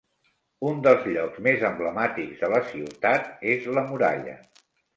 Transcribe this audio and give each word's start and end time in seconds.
Un 0.69 0.79
dels 0.87 1.03
llocs 1.17 1.43
més 1.49 1.65
emblemàtics 1.69 2.41
de 2.47 2.51
la 2.55 2.63
ciutat 2.73 3.31
és 3.55 3.71
la 3.79 3.87
muralla. 3.93 4.39